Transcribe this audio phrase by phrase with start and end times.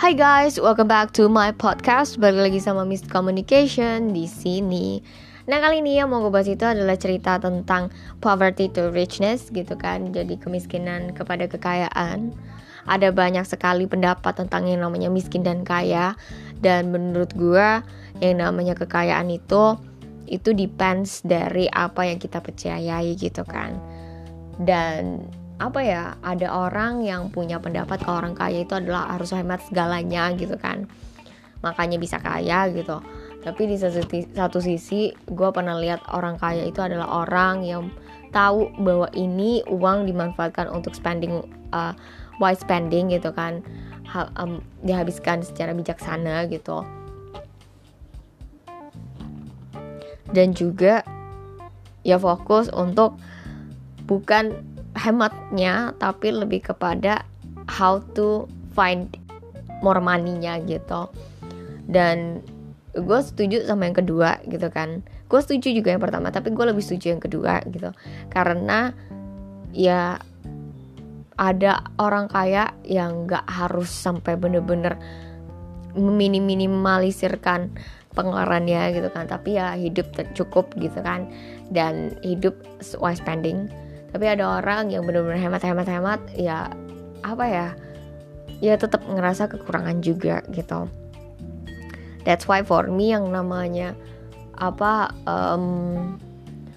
[0.00, 2.16] Hai guys, welcome back to my podcast.
[2.16, 4.96] Balik lagi sama Miss Communication di sini.
[5.44, 7.92] Nah kali ini yang mau gue bahas itu adalah cerita tentang
[8.24, 10.08] poverty to richness gitu kan.
[10.08, 12.32] Jadi kemiskinan kepada kekayaan.
[12.88, 16.16] Ada banyak sekali pendapat tentang yang namanya miskin dan kaya.
[16.64, 17.84] Dan menurut gue
[18.24, 19.76] yang namanya kekayaan itu
[20.24, 23.76] itu depends dari apa yang kita percayai gitu kan.
[24.56, 25.28] Dan
[25.60, 30.32] apa ya ada orang yang punya pendapat kalau orang kaya itu adalah harus hemat segalanya
[30.32, 30.88] gitu kan.
[31.60, 33.04] Makanya bisa kaya gitu.
[33.44, 34.00] Tapi di satu,
[34.32, 37.92] satu sisi gue pernah lihat orang kaya itu adalah orang yang
[38.32, 41.44] tahu bahwa ini uang dimanfaatkan untuk spending
[41.76, 41.92] uh,
[42.40, 43.60] wise spending gitu kan.
[44.08, 46.88] Ha, um, dihabiskan secara bijaksana gitu.
[50.32, 51.04] Dan juga
[52.00, 53.20] ya fokus untuk
[54.08, 57.22] bukan hematnya tapi lebih kepada
[57.70, 59.14] how to find
[59.84, 61.08] more money-nya gitu.
[61.90, 62.42] Dan
[62.94, 65.02] gue setuju sama yang kedua gitu kan.
[65.30, 67.90] Gue setuju juga yang pertama tapi gue lebih setuju yang kedua gitu.
[68.30, 68.90] Karena
[69.70, 70.18] ya
[71.40, 74.98] ada orang kaya yang gak harus sampai bener-bener
[75.96, 77.72] meminimalisirkan
[78.12, 79.30] pengeluarannya gitu kan.
[79.30, 81.30] Tapi ya hidup cukup gitu kan.
[81.70, 82.58] Dan hidup
[82.98, 83.70] wise spending
[84.10, 86.70] tapi ada orang yang benar-benar hemat-hemat-hemat ya
[87.22, 87.68] apa ya
[88.60, 90.86] ya tetap ngerasa kekurangan juga gitu.
[92.28, 93.96] That's why for me yang namanya
[94.60, 96.20] apa um,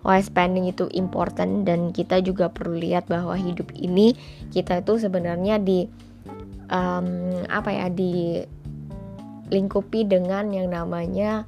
[0.00, 4.16] wise spending itu important dan kita juga perlu lihat bahwa hidup ini
[4.48, 5.84] kita itu sebenarnya di
[6.72, 8.40] um, apa ya di
[9.52, 11.44] lingkupi dengan yang namanya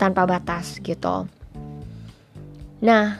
[0.00, 1.28] tanpa batas gitu
[2.84, 3.16] Nah,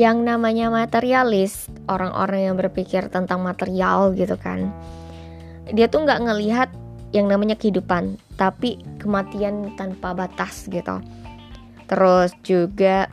[0.00, 4.72] yang namanya materialis, orang-orang yang berpikir tentang material gitu kan,
[5.76, 6.68] dia tuh nggak ngelihat
[7.12, 11.04] yang namanya kehidupan, tapi kematian tanpa batas gitu.
[11.84, 13.10] Terus juga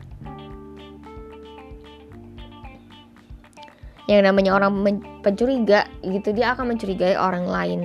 [4.08, 4.72] yang namanya orang
[5.20, 7.80] pencuriga gitu dia akan mencurigai orang lain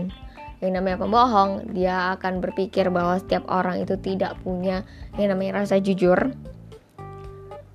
[0.64, 4.88] yang namanya pembohong dia akan berpikir bahwa setiap orang itu tidak punya
[5.20, 6.32] yang namanya rasa jujur.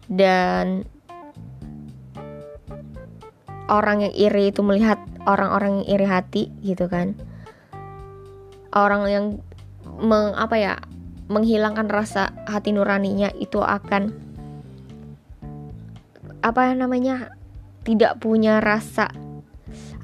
[0.09, 0.89] Dan
[3.69, 4.97] orang yang iri itu melihat
[5.29, 7.13] orang-orang yang iri hati gitu kan.
[8.73, 9.25] Orang yang
[10.01, 10.75] meng, apa ya
[11.29, 14.17] menghilangkan rasa hati nuraninya itu akan
[16.41, 17.37] apa namanya
[17.85, 19.13] tidak punya rasa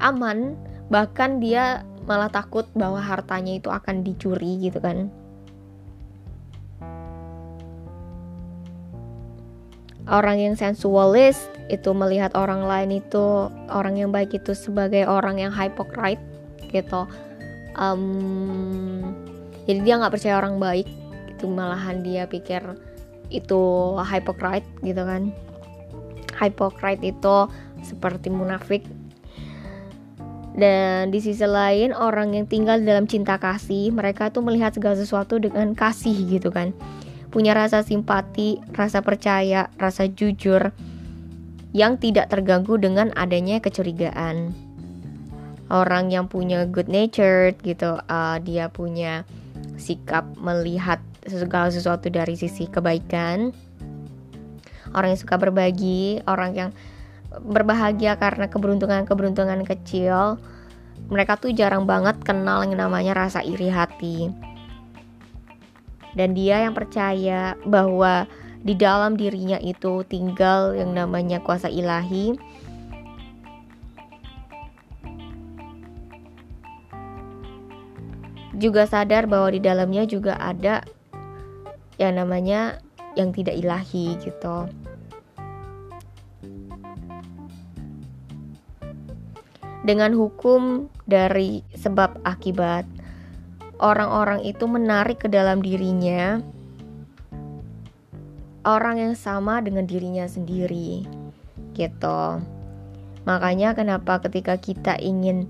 [0.05, 0.61] aman.
[0.93, 5.09] Bahkan dia malah takut bahwa hartanya itu akan dicuri gitu kan.
[10.05, 15.49] Orang yang sensualis itu melihat orang lain itu orang yang baik itu sebagai orang yang
[15.49, 16.21] hypocrite
[16.69, 17.09] gitu.
[17.75, 19.17] Um,
[19.65, 20.87] jadi dia nggak percaya orang baik
[21.33, 22.61] itu malahan dia pikir
[23.33, 23.63] itu
[23.97, 25.33] hypocrite gitu kan.
[26.37, 27.37] Hypocrite itu
[27.81, 28.85] seperti munafik
[30.55, 35.43] dan di sisi lain orang yang tinggal dalam cinta kasih mereka tuh melihat segala sesuatu
[35.43, 36.71] dengan kasih gitu kan.
[37.35, 40.71] Punya rasa simpati rasa percaya rasa jujur
[41.75, 44.55] yang tidak terganggu dengan adanya kecurigaan.
[45.75, 49.27] Orang yang punya good natured gitu uh, dia punya
[49.75, 53.51] sikap melihat segala sesuatu dari sisi kebaikan.
[54.95, 56.71] Orang yang suka berbagi orang yang
[57.43, 60.39] berbahagia karena keberuntungan-keberuntungan kecil
[61.11, 64.31] mereka tuh jarang banget kenal yang namanya rasa iri hati
[66.15, 68.31] dan dia yang percaya bahwa
[68.65, 72.39] di dalam dirinya itu tinggal yang namanya kuasa ilahi
[78.55, 80.87] juga sadar bahwa di dalamnya juga ada
[81.99, 82.79] yang namanya
[83.19, 84.67] yang tidak ilahi gitu.
[89.85, 92.89] Dengan hukum dari sebab akibat.
[93.79, 96.41] Orang-orang itu menarik ke dalam dirinya
[98.65, 101.05] orang yang sama dengan dirinya sendiri.
[101.77, 102.21] Gitu.
[103.29, 105.49] Makanya kenapa ketika kita ingin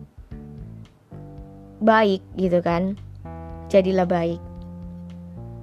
[1.79, 2.99] baik gitu kan,
[3.71, 4.43] jadilah baik.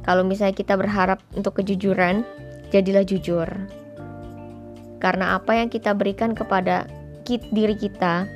[0.01, 2.25] Kalau misalnya kita berharap untuk kejujuran,
[2.73, 3.47] jadilah jujur.
[4.97, 6.89] Karena apa yang kita berikan kepada
[7.25, 8.27] diri kita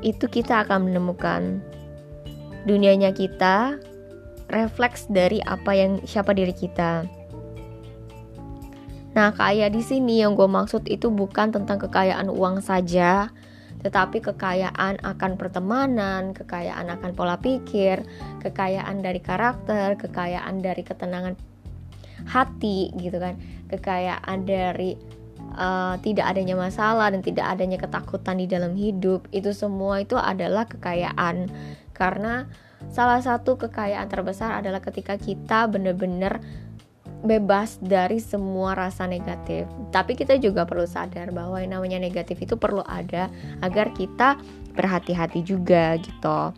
[0.00, 1.60] itu kita akan menemukan
[2.64, 3.80] dunianya kita
[4.50, 7.06] refleks dari apa yang siapa diri kita.
[9.10, 13.26] Nah, kaya di sini yang gue maksud itu bukan tentang kekayaan uang saja,
[13.82, 18.06] tetapi kekayaan akan pertemanan, kekayaan akan pola pikir,
[18.38, 21.34] kekayaan dari karakter, kekayaan dari ketenangan
[22.28, 23.34] hati gitu kan,
[23.72, 24.94] kekayaan dari
[25.54, 29.26] uh, tidak adanya masalah dan tidak adanya ketakutan di dalam hidup.
[29.30, 31.50] Itu semua itu adalah kekayaan
[31.94, 32.48] karena
[32.88, 36.40] salah satu kekayaan terbesar adalah ketika kita benar-benar
[37.20, 39.68] bebas dari semua rasa negatif.
[39.92, 43.28] Tapi kita juga perlu sadar bahwa yang namanya negatif itu perlu ada
[43.60, 44.40] agar kita
[44.72, 46.56] berhati-hati juga gitu.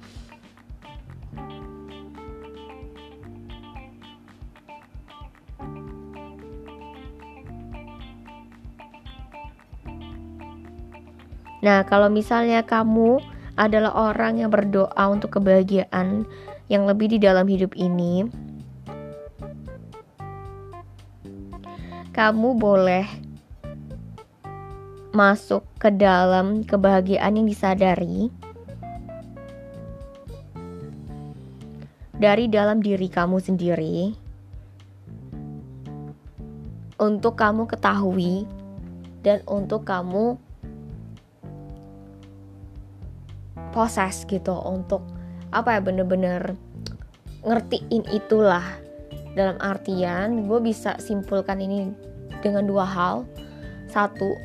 [11.63, 13.23] Nah, kalau misalnya kamu
[13.55, 16.27] adalah orang yang berdoa untuk kebahagiaan
[16.67, 18.27] yang lebih di dalam hidup ini,
[22.11, 23.07] kamu boleh
[25.15, 28.33] masuk ke dalam kebahagiaan yang disadari
[32.17, 34.15] dari dalam diri kamu sendiri
[36.97, 38.47] untuk kamu ketahui
[39.27, 40.41] dan untuk kamu
[43.73, 45.03] proses gitu untuk
[45.53, 46.55] apa ya bener-bener
[47.43, 48.63] ngertiin itulah.
[49.33, 51.89] Dalam artian gue bisa simpulkan ini
[52.45, 53.25] dengan dua hal.
[53.89, 54.37] Satu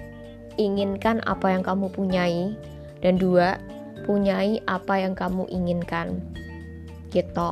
[0.55, 2.55] inginkan apa yang kamu punyai.
[3.03, 3.59] Dan dua
[4.07, 6.23] punyai apa yang kamu inginkan.
[7.11, 7.51] Gitu.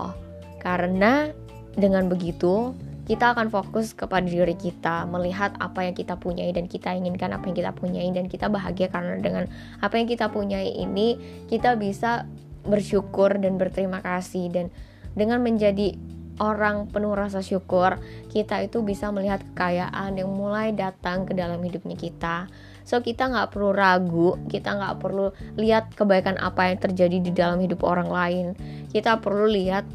[0.64, 1.30] Karena
[1.76, 2.72] dengan begitu
[3.06, 7.46] kita akan fokus kepada diri kita melihat apa yang kita punyai dan kita inginkan apa
[7.50, 9.46] yang kita punyai dan kita bahagia karena dengan
[9.80, 12.26] apa yang kita punyai ini kita bisa
[12.66, 14.74] bersyukur dan berterima kasih dan
[15.14, 15.96] dengan menjadi
[16.40, 17.96] orang penuh rasa syukur,
[18.28, 22.52] kita itu bisa melihat kekayaan yang mulai datang ke dalam hidupnya kita.
[22.84, 27.64] So kita nggak perlu ragu, kita nggak perlu lihat kebaikan apa yang terjadi di dalam
[27.64, 28.46] hidup orang lain.
[28.92, 29.88] Kita perlu lihat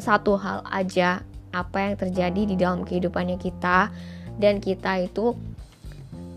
[0.00, 1.22] satu hal aja
[1.52, 3.92] apa yang terjadi di dalam kehidupannya kita
[4.40, 5.36] dan kita itu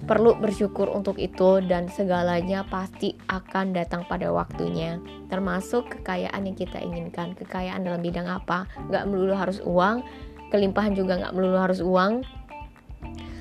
[0.06, 5.02] perlu bersyukur untuk itu dan segalanya pasti akan datang pada waktunya.
[5.34, 7.34] Termasuk kekayaan yang kita inginkan.
[7.34, 8.70] Kekayaan dalam bidang apa?
[8.88, 10.06] Nggak melulu harus uang.
[10.54, 12.22] Kelimpahan juga nggak melulu harus uang.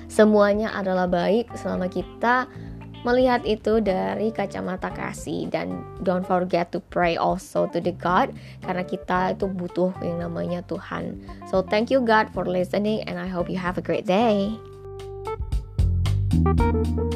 [0.09, 2.49] Semuanya adalah baik selama kita
[3.05, 8.33] melihat itu dari kacamata kasih dan don't forget to pray also to the God
[8.65, 11.21] karena kita itu butuh yang namanya Tuhan.
[11.47, 14.57] So thank you God for listening and I hope you have a great day.
[16.35, 17.14] Thank you